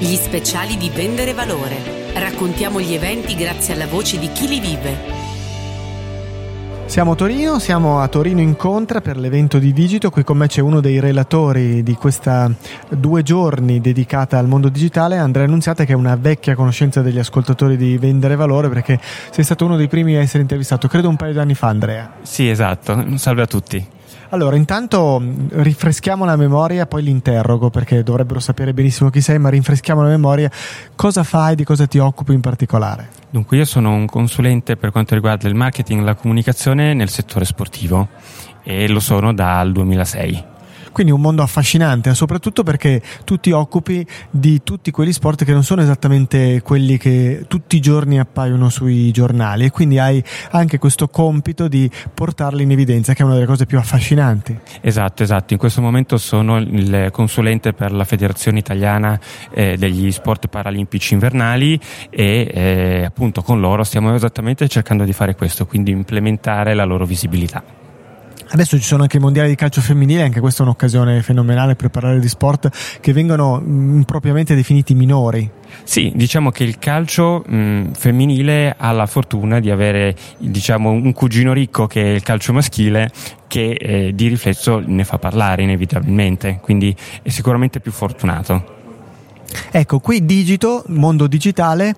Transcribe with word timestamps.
Gli 0.00 0.14
speciali 0.14 0.76
di 0.76 0.90
Vendere 0.94 1.34
Valore. 1.34 2.12
Raccontiamo 2.14 2.80
gli 2.80 2.94
eventi 2.94 3.34
grazie 3.34 3.74
alla 3.74 3.88
voce 3.88 4.16
di 4.20 4.30
chi 4.30 4.46
li 4.46 4.60
vive. 4.60 4.96
Siamo 6.86 7.10
a 7.10 7.14
Torino, 7.16 7.58
siamo 7.58 8.00
a 8.00 8.06
Torino 8.06 8.40
Incontra 8.40 9.00
per 9.00 9.16
l'evento 9.16 9.58
di 9.58 9.72
Digito, 9.72 10.10
qui 10.10 10.22
con 10.22 10.36
me 10.36 10.46
c'è 10.46 10.60
uno 10.60 10.80
dei 10.80 11.00
relatori 11.00 11.82
di 11.82 11.94
questa 11.94 12.48
due 12.88 13.24
giorni 13.24 13.80
dedicata 13.80 14.38
al 14.38 14.46
mondo 14.46 14.68
digitale, 14.68 15.16
Andrea 15.16 15.46
Annunziata 15.46 15.84
che 15.84 15.94
è 15.94 15.96
una 15.96 16.14
vecchia 16.14 16.54
conoscenza 16.54 17.02
degli 17.02 17.18
ascoltatori 17.18 17.76
di 17.76 17.98
Vendere 17.98 18.36
Valore 18.36 18.68
perché 18.68 19.00
sei 19.30 19.42
stato 19.42 19.64
uno 19.64 19.76
dei 19.76 19.88
primi 19.88 20.14
a 20.14 20.20
essere 20.20 20.42
intervistato, 20.42 20.86
credo 20.86 21.08
un 21.08 21.16
paio 21.16 21.32
di 21.32 21.38
anni 21.40 21.54
fa 21.54 21.66
Andrea. 21.66 22.12
Sì, 22.22 22.48
esatto, 22.48 23.16
salve 23.16 23.42
a 23.42 23.46
tutti. 23.46 23.96
Allora, 24.30 24.56
intanto 24.56 25.22
rifreschiamo 25.50 26.26
la 26.26 26.36
memoria, 26.36 26.84
poi 26.86 27.02
li 27.02 27.10
interrogo 27.10 27.70
perché 27.70 28.02
dovrebbero 28.02 28.40
sapere 28.40 28.74
benissimo 28.74 29.08
chi 29.08 29.22
sei, 29.22 29.38
ma 29.38 29.48
rinfreschiamo 29.48 30.02
la 30.02 30.08
memoria. 30.08 30.50
Cosa 30.94 31.24
fai, 31.24 31.54
di 31.54 31.64
cosa 31.64 31.86
ti 31.86 31.98
occupi 31.98 32.34
in 32.34 32.40
particolare? 32.40 33.08
Dunque, 33.30 33.56
io 33.56 33.64
sono 33.64 33.94
un 33.94 34.04
consulente 34.04 34.76
per 34.76 34.90
quanto 34.90 35.14
riguarda 35.14 35.48
il 35.48 35.54
marketing 35.54 36.00
e 36.00 36.04
la 36.04 36.14
comunicazione 36.14 36.92
nel 36.92 37.08
settore 37.08 37.46
sportivo 37.46 38.08
e 38.62 38.86
lo 38.88 39.00
sono 39.00 39.32
dal 39.32 39.72
2006. 39.72 40.44
Quindi 40.98 41.14
un 41.14 41.22
mondo 41.22 41.44
affascinante, 41.44 42.12
soprattutto 42.12 42.64
perché 42.64 43.00
tu 43.22 43.36
ti 43.36 43.52
occupi 43.52 44.04
di 44.32 44.64
tutti 44.64 44.90
quegli 44.90 45.12
sport 45.12 45.44
che 45.44 45.52
non 45.52 45.62
sono 45.62 45.80
esattamente 45.80 46.60
quelli 46.60 46.98
che 46.98 47.44
tutti 47.46 47.76
i 47.76 47.80
giorni 47.80 48.18
appaiono 48.18 48.68
sui 48.68 49.12
giornali 49.12 49.66
e 49.66 49.70
quindi 49.70 50.00
hai 50.00 50.20
anche 50.50 50.78
questo 50.78 51.06
compito 51.06 51.68
di 51.68 51.88
portarli 52.12 52.64
in 52.64 52.72
evidenza, 52.72 53.14
che 53.14 53.22
è 53.22 53.24
una 53.24 53.34
delle 53.34 53.46
cose 53.46 53.64
più 53.64 53.78
affascinanti. 53.78 54.58
Esatto, 54.80 55.22
esatto. 55.22 55.52
In 55.52 55.60
questo 55.60 55.80
momento 55.80 56.16
sono 56.18 56.58
il 56.58 57.10
consulente 57.12 57.72
per 57.72 57.92
la 57.92 58.02
Federazione 58.02 58.58
Italiana 58.58 59.20
eh, 59.52 59.76
degli 59.76 60.10
Sport 60.10 60.48
Paralimpici 60.48 61.14
Invernali 61.14 61.78
e 62.10 62.50
eh, 62.52 63.04
appunto 63.04 63.42
con 63.42 63.60
loro 63.60 63.84
stiamo 63.84 64.12
esattamente 64.16 64.66
cercando 64.66 65.04
di 65.04 65.12
fare 65.12 65.36
questo, 65.36 65.64
quindi 65.64 65.92
implementare 65.92 66.74
la 66.74 66.82
loro 66.82 67.06
visibilità. 67.06 67.77
Adesso 68.50 68.78
ci 68.78 68.84
sono 68.84 69.02
anche 69.02 69.18
i 69.18 69.20
mondiali 69.20 69.50
di 69.50 69.54
calcio 69.54 69.80
femminile, 69.80 70.22
anche 70.22 70.40
questa 70.40 70.62
è 70.62 70.66
un'occasione 70.66 71.22
fenomenale 71.22 71.74
per 71.76 71.90
parlare 71.90 72.18
di 72.18 72.28
sport 72.28 72.70
che 73.00 73.12
vengono 73.12 73.60
impropriamente 73.64 74.54
definiti 74.54 74.94
minori. 74.94 75.50
Sì, 75.82 76.12
diciamo 76.14 76.50
che 76.50 76.64
il 76.64 76.78
calcio 76.78 77.44
mh, 77.46 77.92
femminile 77.92 78.74
ha 78.76 78.90
la 78.92 79.06
fortuna 79.06 79.60
di 79.60 79.70
avere 79.70 80.16
diciamo, 80.38 80.90
un 80.90 81.12
cugino 81.12 81.52
ricco 81.52 81.86
che 81.86 82.02
è 82.02 82.14
il 82.14 82.22
calcio 82.22 82.52
maschile 82.52 83.10
che 83.46 83.72
eh, 83.72 84.12
di 84.14 84.28
riflesso 84.28 84.82
ne 84.84 85.04
fa 85.04 85.18
parlare 85.18 85.62
inevitabilmente, 85.62 86.58
quindi 86.62 86.94
è 87.22 87.28
sicuramente 87.28 87.80
più 87.80 87.92
fortunato. 87.92 88.76
Ecco, 89.70 89.98
qui 89.98 90.24
Digito, 90.24 90.84
mondo 90.88 91.26
digitale, 91.26 91.94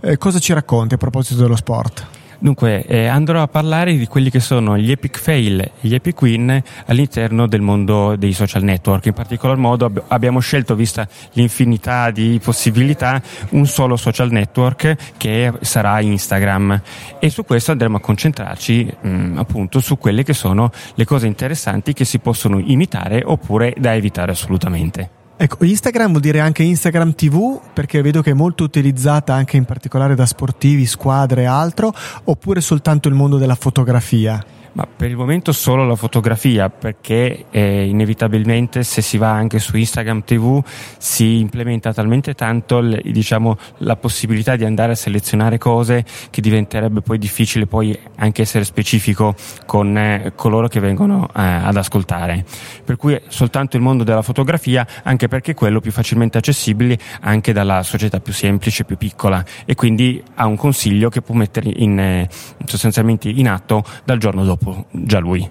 eh, 0.00 0.16
cosa 0.18 0.38
ci 0.38 0.52
racconti 0.52 0.94
a 0.94 0.98
proposito 0.98 1.42
dello 1.42 1.56
sport? 1.56 2.21
Dunque, 2.42 2.84
eh, 2.86 3.06
andrò 3.06 3.40
a 3.40 3.46
parlare 3.46 3.96
di 3.96 4.08
quelli 4.08 4.28
che 4.28 4.40
sono 4.40 4.76
gli 4.76 4.90
epic 4.90 5.20
fail 5.20 5.60
e 5.60 5.70
gli 5.78 5.94
epic 5.94 6.20
win 6.22 6.60
all'interno 6.86 7.46
del 7.46 7.60
mondo 7.60 8.16
dei 8.16 8.32
social 8.32 8.64
network. 8.64 9.06
In 9.06 9.12
particolar 9.12 9.56
modo 9.56 9.84
ab- 9.84 10.02
abbiamo 10.08 10.40
scelto, 10.40 10.74
vista 10.74 11.06
l'infinità 11.34 12.10
di 12.10 12.40
possibilità, 12.42 13.22
un 13.50 13.64
solo 13.66 13.94
social 13.94 14.32
network 14.32 15.12
che 15.18 15.52
sarà 15.60 16.00
Instagram 16.00 16.82
e 17.20 17.30
su 17.30 17.44
questo 17.44 17.70
andremo 17.70 17.98
a 17.98 18.00
concentrarci 18.00 18.92
mh, 19.02 19.08
mm, 19.08 19.38
appunto 19.38 19.78
su 19.78 19.96
quelle 19.96 20.24
che 20.24 20.34
sono 20.34 20.72
le 20.96 21.04
cose 21.04 21.28
interessanti 21.28 21.92
che 21.92 22.04
si 22.04 22.18
possono 22.18 22.58
imitare 22.58 23.22
oppure 23.24 23.72
da 23.78 23.94
evitare 23.94 24.32
assolutamente. 24.32 25.21
Ecco, 25.42 25.64
Instagram 25.64 26.10
vuol 26.10 26.20
dire 26.20 26.38
anche 26.38 26.62
Instagram 26.62 27.16
TV 27.16 27.60
perché 27.72 28.00
vedo 28.00 28.22
che 28.22 28.30
è 28.30 28.32
molto 28.32 28.62
utilizzata 28.62 29.34
anche 29.34 29.56
in 29.56 29.64
particolare 29.64 30.14
da 30.14 30.24
sportivi, 30.24 30.86
squadre 30.86 31.42
e 31.42 31.46
altro, 31.46 31.92
oppure 32.22 32.60
soltanto 32.60 33.08
il 33.08 33.14
mondo 33.14 33.38
della 33.38 33.56
fotografia? 33.56 34.51
Ma 34.74 34.86
per 34.86 35.10
il 35.10 35.16
momento 35.16 35.52
solo 35.52 35.84
la 35.84 35.96
fotografia, 35.96 36.70
perché 36.70 37.44
eh, 37.50 37.84
inevitabilmente 37.84 38.82
se 38.82 39.02
si 39.02 39.18
va 39.18 39.30
anche 39.30 39.58
su 39.58 39.76
Instagram 39.76 40.24
TV 40.24 40.62
si 40.96 41.40
implementa 41.40 41.92
talmente 41.92 42.32
tanto 42.34 42.80
diciamo, 42.80 43.58
la 43.78 43.96
possibilità 43.96 44.56
di 44.56 44.64
andare 44.64 44.92
a 44.92 44.94
selezionare 44.94 45.58
cose 45.58 46.04
che 46.30 46.40
diventerebbe 46.40 47.02
poi 47.02 47.18
difficile 47.18 47.66
poi 47.66 47.98
anche 48.16 48.42
essere 48.42 48.64
specifico 48.64 49.34
con 49.66 49.96
eh, 49.96 50.32
coloro 50.34 50.68
che 50.68 50.80
vengono 50.80 51.26
eh, 51.26 51.42
ad 51.42 51.76
ascoltare. 51.76 52.44
Per 52.82 52.96
cui 52.96 53.20
soltanto 53.28 53.76
il 53.76 53.82
mondo 53.82 54.04
della 54.04 54.22
fotografia, 54.22 54.86
anche 55.02 55.28
perché 55.28 55.50
è 55.50 55.54
quello 55.54 55.80
più 55.80 55.92
facilmente 55.92 56.38
accessibile 56.38 56.98
anche 57.20 57.52
dalla 57.52 57.82
società 57.82 58.20
più 58.20 58.32
semplice, 58.32 58.84
più 58.84 58.96
piccola 58.96 59.44
e 59.66 59.74
quindi 59.74 60.22
ha 60.36 60.46
un 60.46 60.56
consiglio 60.56 61.10
che 61.10 61.20
può 61.20 61.34
mettere 61.34 61.70
in, 61.76 61.98
eh, 61.98 62.28
sostanzialmente 62.64 63.28
in 63.28 63.48
atto 63.50 63.84
dal 64.04 64.16
giorno 64.16 64.44
dopo 64.44 64.61
dopo 64.62 64.86
già 64.92 65.18
lui. 65.18 65.48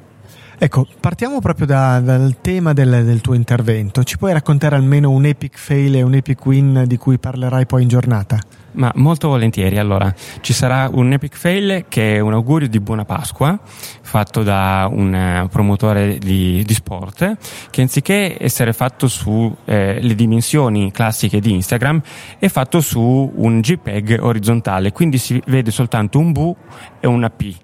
Ecco, 0.63 0.85
partiamo 0.99 1.39
proprio 1.39 1.65
da, 1.65 1.99
dal 1.99 2.37
tema 2.39 2.71
del, 2.73 3.03
del, 3.03 3.19
tuo 3.19 3.33
intervento. 3.33 4.03
Ci 4.03 4.19
puoi 4.19 4.31
raccontare 4.31 4.75
almeno 4.75 5.09
un 5.09 5.25
epic 5.25 5.57
fail 5.57 5.95
e 5.95 6.03
un 6.03 6.13
epic 6.13 6.45
win 6.45 6.83
di 6.85 6.97
cui 6.97 7.17
parlerai 7.17 7.65
poi 7.65 7.81
in 7.81 7.87
giornata? 7.87 8.39
Ma 8.73 8.91
molto 8.95 9.27
volentieri. 9.27 9.79
Allora, 9.79 10.13
ci 10.41 10.53
sarà 10.53 10.87
un 10.93 11.11
epic 11.13 11.35
fail 11.35 11.85
che 11.89 12.17
è 12.17 12.19
un 12.19 12.33
augurio 12.33 12.69
di 12.69 12.79
buona 12.79 13.05
Pasqua 13.05 13.59
fatto 14.01 14.43
da 14.43 14.87
un 14.89 15.15
eh, 15.15 15.47
promotore 15.49 16.19
di, 16.19 16.63
di 16.63 16.73
sport 16.75 17.37
che 17.71 17.81
anziché 17.81 18.37
essere 18.39 18.71
fatto 18.71 19.07
sulle 19.07 19.55
eh, 19.65 20.13
dimensioni 20.15 20.91
classiche 20.91 21.39
di 21.39 21.53
Instagram 21.53 21.99
è 22.37 22.47
fatto 22.49 22.81
su 22.81 23.31
un 23.33 23.61
JPEG 23.61 24.19
orizzontale, 24.21 24.91
quindi 24.91 25.17
si 25.17 25.41
vede 25.47 25.71
soltanto 25.71 26.19
un 26.19 26.31
V 26.33 26.55
e 26.99 27.07
una 27.07 27.31
P 27.31 27.55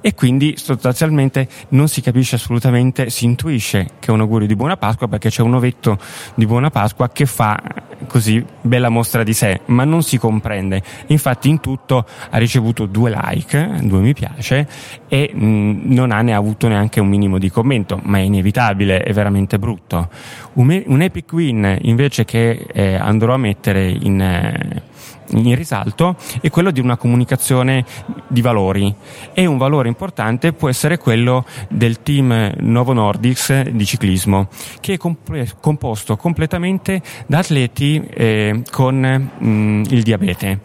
e 0.00 0.14
quindi 0.14 0.54
sostanzialmente 0.56 1.48
non 1.70 1.88
si 1.88 2.00
capisce 2.00 2.36
assolutamente, 2.36 3.10
si 3.10 3.24
intuisce 3.24 3.86
che 3.98 4.08
è 4.08 4.10
un 4.10 4.20
augurio 4.20 4.46
di 4.46 4.54
buona 4.56 4.76
Pasqua 4.76 5.08
perché 5.08 5.28
c'è 5.28 5.42
un 5.42 5.54
ovetto 5.54 5.98
di 6.34 6.46
buona 6.46 6.70
Pasqua 6.70 7.08
che 7.08 7.26
fa 7.26 7.60
così 8.06 8.44
bella 8.60 8.88
mostra 8.88 9.22
di 9.22 9.32
sé, 9.32 9.60
ma 9.66 9.84
non 9.84 10.02
si 10.02 10.18
comprende. 10.18 10.82
Infatti 11.06 11.48
in 11.48 11.60
tutto 11.60 12.06
ha 12.30 12.38
ricevuto 12.38 12.86
due 12.86 13.10
like, 13.10 13.80
due 13.82 14.00
mi 14.00 14.14
piace 14.14 14.66
e 15.08 15.30
mh, 15.32 15.92
non 15.92 16.10
ha 16.10 16.22
ne 16.22 16.34
avuto 16.34 16.68
neanche 16.68 17.00
un 17.00 17.08
minimo 17.08 17.38
di 17.38 17.50
commento, 17.50 18.00
ma 18.04 18.18
è 18.18 18.22
inevitabile, 18.22 19.02
è 19.02 19.12
veramente 19.12 19.58
brutto. 19.58 20.08
Un, 20.54 20.82
un 20.86 21.02
epic 21.02 21.32
win 21.32 21.78
invece 21.82 22.24
che 22.24 22.66
eh, 22.72 22.94
andrò 22.94 23.34
a 23.34 23.38
mettere 23.38 23.88
in... 23.88 24.20
Eh, 24.20 24.87
in 25.30 25.54
risalto 25.54 26.16
è 26.40 26.50
quello 26.50 26.70
di 26.70 26.80
una 26.80 26.96
comunicazione 26.96 27.84
di 28.26 28.40
valori. 28.40 28.94
E 29.32 29.46
un 29.46 29.58
valore 29.58 29.88
importante 29.88 30.52
può 30.52 30.68
essere 30.68 30.98
quello 30.98 31.44
del 31.68 32.02
team 32.02 32.52
Novo 32.58 32.92
Nordics 32.92 33.68
di 33.68 33.84
ciclismo 33.84 34.48
che 34.80 34.94
è 34.94 34.96
comp- 34.96 35.56
composto 35.60 36.16
completamente 36.16 37.02
da 37.26 37.38
atleti 37.38 38.02
eh, 38.08 38.62
con 38.70 38.96
mh, 38.96 39.48
mm, 39.48 39.82
il 39.88 40.02
diabete. 40.02 40.60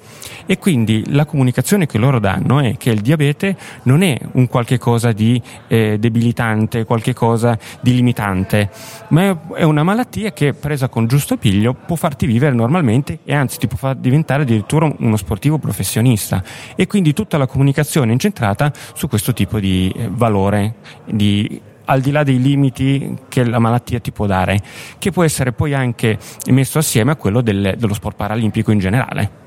E 0.46 0.58
quindi 0.58 1.04
la 1.08 1.26
comunicazione 1.26 1.86
che 1.86 1.98
loro 1.98 2.20
danno 2.20 2.60
è 2.60 2.76
che 2.78 2.90
il 2.90 3.00
diabete 3.00 3.56
non 3.84 4.02
è 4.02 4.20
un 4.34 4.48
qualche 4.48 4.78
cosa 4.78 5.14
di 5.14 5.42
eh, 5.68 5.98
debilitante, 5.98 6.84
qualche 6.84 7.14
cosa 7.14 7.58
di 7.80 7.96
limitante, 7.96 8.70
ma 9.10 9.40
è 9.56 9.64
una 9.64 9.84
malattia 9.84 10.34
che 10.34 10.54
presa 10.54 10.90
con 10.90 11.08
giusto 11.08 11.38
piglio 11.38 11.74
può 11.74 11.96
farti 11.96 12.26
vivere 12.26 12.54
normalmente 12.54 13.20
e 13.24 13.34
anzi 13.34 13.58
ti 13.58 13.68
può 13.68 13.78
far 13.78 13.96
diventare 13.96 14.44
addirittura 14.54 14.94
uno 15.00 15.18
sportivo 15.18 15.58
professionista 15.58 16.44
e 16.76 16.88
quindi 16.88 17.14
tutta 17.14 17.38
la 17.38 17.48
comunicazione 17.48 18.10
è 18.10 18.14
incentrata 18.14 18.72
su 18.94 19.08
questo 19.08 19.34
tipo 19.34 19.60
di 19.60 19.94
eh, 19.96 20.10
valore, 20.12 20.76
di 21.06 21.62
al 21.86 22.00
di 22.00 22.12
là 22.12 22.24
dei 22.24 22.42
limiti 22.42 23.14
che 23.28 23.44
la 23.44 23.60
malattia 23.60 24.00
ti 24.00 24.12
può 24.12 24.26
dare, 24.26 24.62
che 25.00 25.12
può 25.12 25.24
essere 25.24 25.52
poi 25.52 25.74
anche 25.74 26.18
messo 26.48 26.80
assieme 26.80 27.12
a 27.12 27.16
quello 27.18 27.42
del, 27.42 27.76
dello 27.78 27.94
sport 27.94 28.16
paralimpico 28.16 28.72
in 28.72 28.80
generale. 28.80 29.43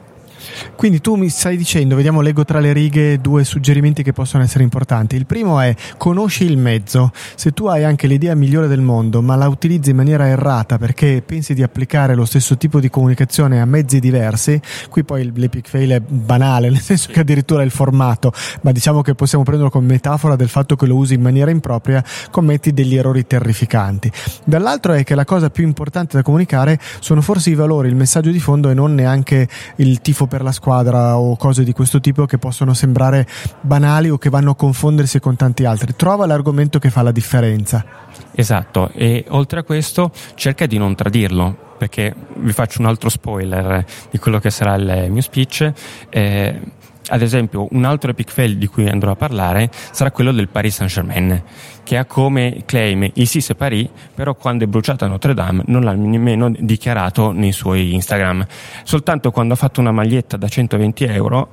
Quindi 0.76 1.00
tu 1.00 1.14
mi 1.14 1.28
stai 1.28 1.56
dicendo, 1.56 1.96
vediamo, 1.96 2.20
leggo 2.20 2.44
tra 2.44 2.60
le 2.60 2.72
righe 2.72 3.20
due 3.20 3.44
suggerimenti 3.44 4.02
che 4.02 4.12
possono 4.12 4.43
essere 4.43 4.62
importanti. 4.64 5.16
Il 5.16 5.26
primo 5.26 5.60
è 5.60 5.75
conosci 5.96 6.44
il 6.44 6.58
mezzo. 6.58 7.12
Se 7.34 7.52
tu 7.52 7.66
hai 7.66 7.84
anche 7.84 8.06
l'idea 8.06 8.34
migliore 8.34 8.66
del 8.66 8.81
mondo, 8.81 9.22
ma 9.22 9.37
la 9.37 9.48
utilizzi 9.48 9.90
in 9.90 9.96
maniera 9.96 10.26
errata 10.26 10.78
perché 10.78 11.22
pensi 11.25 11.54
di 11.54 11.62
applicare 11.62 12.14
lo 12.14 12.25
stesso 12.25 12.56
tipo 12.56 12.81
di 12.81 12.90
comunicazione 12.90 13.60
a 13.60 13.64
mezzi 13.64 14.00
diversi, 14.00 14.60
qui 14.88 15.04
poi 15.04 15.31
l'epic 15.34 15.69
fail 15.69 15.90
è 15.90 16.00
banale, 16.00 16.69
nel 16.70 16.81
senso 16.81 17.10
che 17.12 17.20
addirittura 17.20 17.62
il 17.62 17.70
formato, 17.70 18.32
ma 18.62 18.72
diciamo 18.72 19.02
che 19.02 19.14
possiamo 19.14 19.44
prenderlo 19.44 19.70
come 19.70 19.87
metafora 19.87 20.37
del 20.37 20.49
fatto 20.49 20.76
che 20.76 20.87
lo 20.87 20.96
usi 20.96 21.14
in 21.14 21.22
maniera 21.22 21.50
impropria, 21.50 22.04
commetti 22.31 22.72
degli 22.72 22.96
errori 22.96 23.26
terrificanti. 23.26 24.10
Dall'altro 24.44 24.92
è 24.92 25.04
che 25.04 25.14
la 25.14 25.25
cosa 25.25 25.50
più 25.50 25.64
importante 25.64 26.16
da 26.16 26.22
comunicare 26.22 26.78
sono 27.00 27.20
forse 27.20 27.50
i 27.50 27.54
valori, 27.54 27.88
il 27.88 27.96
messaggio 27.96 28.31
di 28.31 28.40
fondo 28.40 28.70
e 28.70 28.75
non 28.75 28.94
neanche 28.94 29.49
il 29.76 30.00
tifo 30.00 30.26
per 30.26 30.36
la 30.43 30.53
squadra 30.53 31.19
o 31.19 31.37
cose 31.37 31.65
di 31.65 31.73
questo 31.73 32.00
tipo 32.00 32.27
che 32.27 32.38
possono 32.38 32.75
sembrare 32.75 33.27
banali 33.61 34.11
o 34.11 34.19
che 34.19 34.31
vanno 34.31 34.53
a 34.53 34.56
confondersi 34.56 35.21
con 35.21 35.37
tanti 35.37 35.65
altri. 35.65 35.94
Trova 35.97 36.27
l'argomento 36.27 36.79
che 36.79 36.91
fa 36.91 37.03
la 37.03 37.12
differenza. 37.12 37.85
Esatto, 38.33 38.91
e 38.93 39.25
oltre 39.29 39.61
a 39.61 39.62
questo 39.62 40.11
cerca 40.35 40.67
di 40.67 40.79
non 40.79 40.94
tradirlo 40.94 41.65
perché 41.77 42.15
vi 42.37 42.53
faccio 42.53 42.81
un 42.81 42.87
altro 42.87 43.09
spoiler 43.09 43.85
di 44.11 44.19
quello 44.19 44.38
che 44.38 44.50
sarà 44.50 44.75
il 44.75 45.11
mio 45.11 45.23
speech. 45.23 45.73
Eh, 46.09 46.61
ad 47.08 47.23
esempio, 47.23 47.69
un 47.70 47.85
altro 47.85 48.11
epic 48.11 48.31
fail 48.31 48.56
di 48.56 48.67
cui 48.67 48.88
andrò 48.88 49.12
a 49.12 49.17
parlare 49.17 49.70
sarà 49.93 50.11
quello 50.11 50.32
del 50.32 50.49
Paris 50.49 50.76
Saint-Germain, 50.76 51.43
che 51.85 51.97
ha 51.97 52.05
come 52.05 52.62
claim 52.67 53.08
il 53.14 53.26
Sisse 53.29 53.55
Paris, 53.55 53.88
però 54.14 54.35
quando 54.35 54.64
è 54.64 54.67
bruciata 54.67 55.06
Notre 55.06 55.35
Dame 55.35 55.62
non 55.67 55.82
l'ha 55.82 55.93
nemmeno 55.93 56.50
dichiarato 56.50 57.32
nei 57.32 57.53
suoi 57.53 57.94
Instagram. 57.94 58.47
Soltanto 58.82 59.31
quando 59.31 59.55
ha 59.55 59.56
fatto 59.56 59.81
una 59.81 59.93
maglietta 59.93 60.37
da 60.37 60.49
120 60.49 61.05
euro 61.05 61.49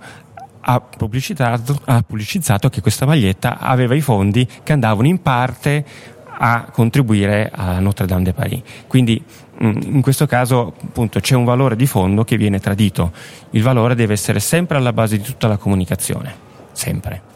ha 0.66 0.80
pubblicizzato, 0.80 1.80
ha 1.86 2.02
pubblicizzato 2.02 2.70
che 2.70 2.82
questa 2.82 3.06
maglietta 3.06 3.60
aveva 3.60 3.96
i 3.96 4.02
fondi 4.02 4.48
che 4.64 4.72
andavano 4.72 5.08
in 5.08 5.22
parte 5.22 5.86
a 6.46 6.68
contribuire 6.70 7.50
a 7.54 7.80
Notre 7.80 8.06
Dame 8.06 8.24
de 8.24 8.34
Paris. 8.34 8.62
Quindi 8.88 9.24
mm, 9.64 9.78
in 9.82 10.02
questo 10.02 10.26
caso 10.26 10.74
appunto 10.84 11.22
c'è 11.22 11.36
un 11.36 11.46
valore 11.46 11.78
di 11.78 11.88
fondo 11.88 12.26
che 12.26 12.36
viene 12.36 12.60
tradito. 12.60 13.14
Il 13.52 13.64
valore 13.64 13.96
deve 13.96 14.12
essere 14.12 14.42
sempre 14.42 14.76
alla 14.76 14.92
base 14.92 15.16
di 15.16 15.24
tutta 15.24 15.48
la 15.48 15.56
comunicazione, 15.56 16.36
sempre. 16.74 17.32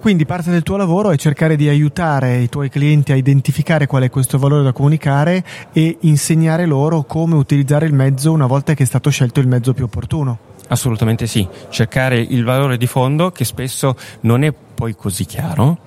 Quindi 0.00 0.26
parte 0.26 0.50
del 0.50 0.62
tuo 0.62 0.76
lavoro 0.76 1.10
è 1.10 1.16
cercare 1.16 1.56
di 1.56 1.68
aiutare 1.68 2.36
i 2.36 2.50
tuoi 2.50 2.68
clienti 2.68 3.12
a 3.12 3.16
identificare 3.16 3.86
qual 3.86 4.02
è 4.02 4.10
questo 4.10 4.38
valore 4.38 4.62
da 4.62 4.72
comunicare 4.72 5.42
e 5.72 5.96
insegnare 6.00 6.66
loro 6.66 7.04
come 7.04 7.34
utilizzare 7.34 7.86
il 7.86 7.94
mezzo 7.94 8.30
una 8.30 8.46
volta 8.46 8.74
che 8.74 8.82
è 8.82 8.86
stato 8.86 9.08
scelto 9.08 9.40
il 9.40 9.48
mezzo 9.48 9.72
più 9.72 9.84
opportuno. 9.84 10.38
Assolutamente 10.68 11.26
sì, 11.26 11.48
cercare 11.70 12.20
il 12.20 12.44
valore 12.44 12.76
di 12.76 12.86
fondo 12.86 13.30
che 13.30 13.46
spesso 13.46 13.96
non 14.20 14.44
è 14.44 14.52
poi 14.52 14.94
così 14.94 15.24
chiaro 15.24 15.78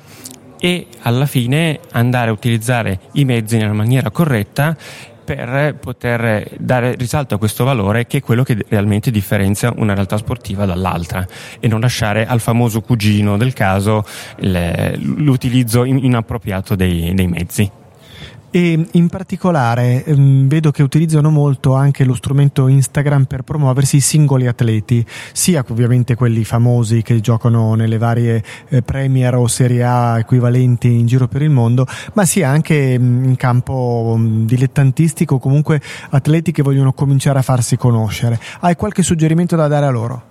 e 0.63 0.85
alla 1.01 1.25
fine 1.25 1.79
andare 1.93 2.29
a 2.29 2.33
utilizzare 2.33 2.99
i 3.13 3.25
mezzi 3.25 3.57
nella 3.57 3.73
maniera 3.73 4.11
corretta 4.11 4.77
per 5.25 5.75
poter 5.79 6.51
dare 6.59 6.93
risalto 6.95 7.33
a 7.33 7.37
questo 7.39 7.63
valore 7.63 8.05
che 8.05 8.17
è 8.17 8.21
quello 8.21 8.43
che 8.43 8.63
realmente 8.67 9.09
differenzia 9.09 9.73
una 9.75 9.95
realtà 9.95 10.17
sportiva 10.17 10.65
dall'altra 10.65 11.25
e 11.59 11.67
non 11.67 11.79
lasciare 11.79 12.27
al 12.27 12.39
famoso 12.39 12.81
cugino 12.81 13.37
del 13.37 13.53
caso 13.53 14.05
l'utilizzo 14.37 15.83
inappropriato 15.83 16.75
dei, 16.75 17.13
dei 17.15 17.27
mezzi. 17.27 17.80
E 18.53 18.85
in 18.91 19.07
particolare 19.07 20.03
ehm, 20.03 20.49
vedo 20.49 20.71
che 20.71 20.83
utilizzano 20.83 21.29
molto 21.29 21.73
anche 21.73 22.03
lo 22.03 22.13
strumento 22.13 22.67
Instagram 22.67 23.23
per 23.23 23.43
promuoversi 23.43 23.95
i 23.95 24.01
singoli 24.01 24.45
atleti, 24.45 25.05
sia 25.31 25.63
ovviamente 25.69 26.15
quelli 26.15 26.43
famosi 26.43 27.01
che 27.01 27.21
giocano 27.21 27.75
nelle 27.75 27.97
varie 27.97 28.43
eh, 28.67 28.81
Premier 28.81 29.35
o 29.35 29.47
Serie 29.47 29.85
A 29.85 30.19
equivalenti 30.19 30.89
in 30.89 31.05
giro 31.05 31.29
per 31.29 31.43
il 31.43 31.49
mondo, 31.49 31.87
ma 32.11 32.25
sia 32.25 32.49
anche 32.49 32.99
mm, 32.99 33.23
in 33.23 33.35
campo 33.37 34.15
mm, 34.17 34.45
dilettantistico, 34.45 35.39
comunque 35.39 35.81
atleti 36.09 36.51
che 36.51 36.61
vogliono 36.61 36.91
cominciare 36.91 37.39
a 37.39 37.43
farsi 37.43 37.77
conoscere. 37.77 38.37
Hai 38.59 38.75
qualche 38.75 39.01
suggerimento 39.01 39.55
da 39.55 39.69
dare 39.69 39.85
a 39.85 39.91
loro? 39.91 40.23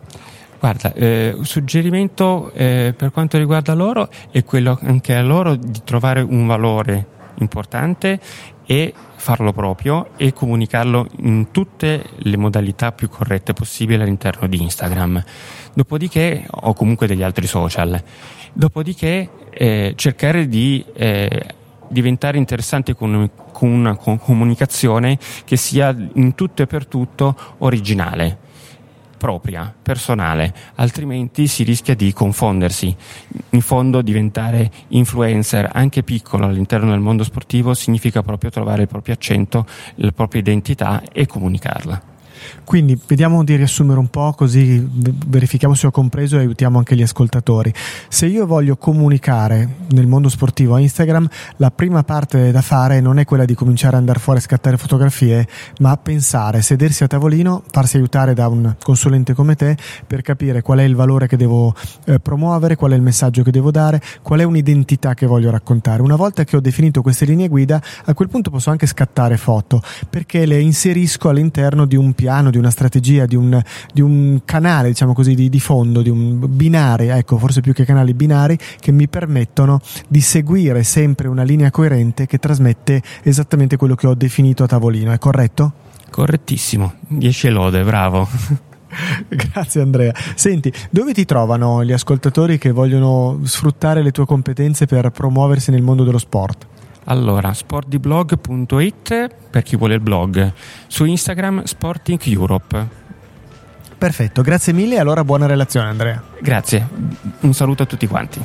Guarda, 0.59 0.93
eh, 0.93 1.33
un 1.35 1.47
suggerimento 1.47 2.53
eh, 2.53 2.93
per 2.95 3.13
quanto 3.13 3.39
riguarda 3.39 3.73
loro 3.73 4.11
è 4.31 4.45
quello 4.45 4.79
anche 4.83 5.15
a 5.15 5.23
loro 5.23 5.55
di 5.55 5.81
trovare 5.85 6.21
un 6.21 6.47
valore 6.47 7.19
importante 7.43 8.21
e 8.67 8.95
farlo 9.17 9.53
proprio 9.53 10.11
e 10.17 10.33
comunicarlo 10.33 11.07
in 11.19 11.51
tutte 11.51 12.05
le 12.17 12.37
modalità 12.37 12.93
più 12.93 13.09
corrette 13.09 13.53
possibili 13.53 14.01
all'interno 14.03 14.47
di 14.47 14.63
Instagram. 14.63 15.23
Dopodiché, 15.75 16.47
o 16.49 16.73
comunque 16.75 17.07
degli 17.07 17.23
altri 17.23 17.47
social. 17.47 18.03
Dopodiché 18.53 19.29
eh, 19.51 19.95
cercare 19.97 20.49
di 20.49 20.85
eh, 20.95 21.55
diventare 21.89 22.39
interessante 22.39 22.95
con, 22.95 23.31
con 23.53 23.69
una 23.69 23.97
comunicazione 23.97 25.19
che 25.45 25.57
sia 25.57 25.95
in 26.15 26.35
tutto 26.35 26.63
e 26.63 26.67
per 26.67 26.87
tutto 26.87 27.37
originale 27.59 28.49
propria, 29.21 29.73
personale, 29.83 30.55
altrimenti 30.77 31.47
si 31.47 31.63
rischia 31.63 31.95
di 31.95 32.11
confondersi. 32.15 32.97
In 33.51 33.61
fondo 33.61 34.01
diventare 34.01 34.71
influencer 34.89 35.69
anche 35.75 36.03
piccolo 36.03 36.47
all'interno 36.47 36.91
del 36.91 37.01
mondo 37.01 37.23
sportivo 37.23 37.75
significa 37.75 38.23
proprio 38.23 38.49
trovare 38.49 38.83
il 38.83 38.89
proprio 38.89 39.13
accento, 39.13 39.67
la 39.97 40.11
propria 40.13 40.41
identità 40.41 41.03
e 41.13 41.27
comunicarla. 41.27 42.10
Quindi 42.65 42.99
vediamo 43.07 43.45
di 43.45 43.57
riassumere 43.57 43.99
un 43.99 44.09
po' 44.09 44.33
così 44.33 44.89
verifichiamo 45.27 45.75
se 45.75 45.87
ho 45.87 45.91
compreso 45.91 46.37
e 46.37 46.41
aiutiamo 46.41 46.79
anche 46.79 46.97
gli 46.97 47.03
ascoltatori. 47.03 47.73
Se 48.09 48.27
io 48.27 48.47
voglio 48.47 48.77
comunicare 48.77 49.69
nel 49.91 50.07
mondo 50.07 50.29
sportivo 50.29 50.75
a 50.75 50.81
Instagram, 50.81 51.29
la 51.57 51.71
prima 51.71 52.03
parte 52.03 52.51
da 52.51 52.63
fare 52.63 53.01
non 53.01 53.19
è 53.19 53.25
quella 53.25 53.45
di 53.45 53.55
cominciare 53.55 53.95
ad 53.95 54.01
andare 54.01 54.19
fuori 54.19 54.39
a 54.39 54.43
scattare 54.43 54.77
fotografie, 54.77 55.47
ma 55.81 55.97
pensare, 55.97 56.63
sedersi 56.63 57.05
a 57.05 57.07
tavolino, 57.07 57.63
farsi 57.71 57.97
aiutare 57.97 58.35
da 58.35 58.49
un 58.49 58.75
consulente 58.83 59.35
come 59.35 59.55
te 59.55 59.77
per 60.07 60.23
capire 60.23 60.63
qual 60.63 60.79
è 60.79 60.83
il 60.83 60.95
valore 60.95 61.27
che 61.27 61.37
devo 61.37 61.75
eh, 62.07 62.19
promuovere, 62.19 62.77
qual 62.77 62.93
è 62.93 62.95
il 62.95 63.03
messaggio 63.03 63.43
che 63.43 63.51
devo 63.51 63.71
dare, 63.71 64.01
qual 64.23 64.41
è 64.41 64.45
un'identità 64.45 65.15
che 65.15 65.27
voglio 65.27 65.51
raccontare. 65.51 66.03
Una 66.03 66.17
volta 66.17 66.45
che 66.45 66.57
ho 66.57 66.61
definito 66.61 67.03
queste 67.03 67.25
linee 67.25 67.49
guida, 67.49 67.81
a 68.05 68.15
quel 68.15 68.29
punto 68.29 68.51
posso 68.51 68.71
anche 68.71 68.87
scattare 68.87 69.37
foto 69.37 69.83
perché 70.09 70.47
le 70.47 70.61
inserisco 70.61 71.29
all'interno 71.29 71.85
di 71.85 71.97
un 71.97 72.13
piano 72.13 72.29
piano, 72.31 72.51
di 72.51 72.59
una 72.59 72.71
strategia, 72.71 73.27
di 73.27 73.35
un, 73.35 73.61
di 73.93 74.01
un 74.01 74.43
canale, 74.45 74.89
diciamo 74.89 75.13
così, 75.13 75.35
di, 75.35 75.49
di, 75.49 75.59
fondo, 75.59 76.01
di 76.01 76.11
un 76.11 76.39
binari, 76.49 77.09
ecco, 77.09 77.39
forse 77.39 77.61
più 77.61 77.73
che 77.73 77.85
canali 77.85 78.15
binari, 78.15 78.57
che 78.79 78.93
mi 78.93 79.09
permettono 79.09 79.81
di 80.07 80.21
seguire 80.21 80.85
sempre 80.85 81.27
una 81.27 81.43
linea 81.43 81.73
coerente 81.73 82.27
che 82.27 82.39
trasmette 82.39 83.03
esattamente 83.25 83.77
quello 83.77 83.97
che 83.97 84.07
ho 84.07 84.15
definito 84.15 84.63
a 84.63 84.67
tavolino, 84.69 85.11
è 85.11 85.19
corretto? 85.19 85.73
Correttissimo, 86.09 86.95
10 87.09 87.49
lode, 87.49 87.83
bravo. 87.83 88.29
Grazie 89.29 89.81
Andrea. 89.81 90.13
Senti, 90.35 90.73
dove 90.91 91.13
ti 91.13 91.25
trovano 91.25 91.85
gli 91.85 91.93
ascoltatori 91.93 92.59
che 92.59 92.71
vogliono 92.71 93.41
sfruttare 93.43 94.03
le 94.03 94.13
tue 94.13 94.25
competenze 94.25 94.87
per 94.87 95.11
promuoversi 95.11 95.73
nel 95.73 95.83
mondo 95.83 96.05
dello 96.05 96.19
sport? 96.19 96.67
Allora, 97.05 97.53
sportdiblog.it 97.53 99.35
per 99.51 99.63
chi 99.63 99.77
vuole 99.77 99.95
il 99.95 100.01
blog, 100.01 100.53
su 100.87 101.05
Instagram 101.05 101.65
Sporting 101.65 102.21
Europe. 102.25 102.99
Perfetto, 103.99 104.43
grazie 104.43 104.73
mille 104.73 104.95
e 104.95 104.99
allora 104.99 105.25
buona 105.25 105.47
relazione 105.47 105.89
Andrea. 105.89 106.23
Grazie, 106.41 106.89
un 107.41 107.53
saluto 107.53 107.83
a 107.83 107.87
tutti 107.87 108.07
quanti. 108.07 108.43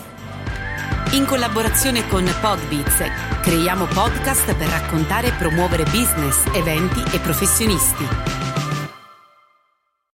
In 1.11 1.25
collaborazione 1.25 2.07
con 2.07 2.25
Podbeats 2.41 3.03
creiamo 3.41 3.85
podcast 3.85 4.53
per 4.55 4.67
raccontare 4.67 5.27
e 5.27 5.31
promuovere 5.33 5.83
business, 5.83 6.43
eventi 6.53 7.01
e 7.15 7.19
professionisti 7.19 8.54